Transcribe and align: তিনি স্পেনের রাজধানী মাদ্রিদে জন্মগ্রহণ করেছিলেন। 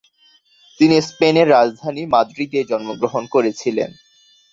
তিনি 0.79 0.95
স্পেনের 1.09 1.47
রাজধানী 1.49 2.03
মাদ্রিদে 2.13 2.61
জন্মগ্রহণ 2.63 3.23
করেছিলেন। 3.27 3.89